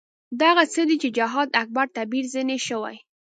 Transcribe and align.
دا 0.39 0.47
هغه 0.53 0.63
څه 0.73 0.81
دي 0.89 0.95
چې 1.03 1.09
جهاد 1.17 1.49
اکبر 1.61 1.87
تعبیر 1.95 2.25
ځنې 2.33 2.57
شوی. 2.67 2.95